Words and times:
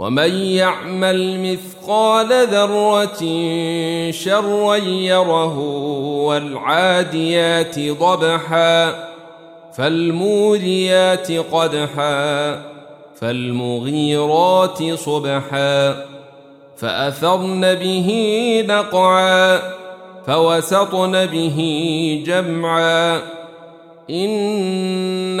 ومن 0.00 0.34
يعمل 0.34 1.40
مثقال 1.40 2.46
ذرة 2.46 3.20
شرا 4.10 4.76
يره 4.76 5.58
والعاديات 6.24 7.78
ضبحا 7.78 8.94
فالموريات 9.72 11.32
قدحا 11.32 12.62
فالمغيرات 13.20 14.82
صبحا 14.94 16.04
فأثرن 16.76 17.74
به 17.74 18.08
نقعا 18.68 19.60
فوسطن 20.26 21.26
به 21.26 21.58
جمعا 22.26 23.20
إن 24.10 25.40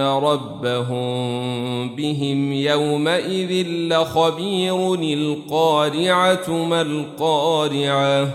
ربهم 0.00 1.96
بهم 1.96 2.52
يومئذ 2.52 3.66
لخبير 3.68 4.94
القارعة 4.94 6.50
ما 6.50 6.80
القارعة 6.80 8.28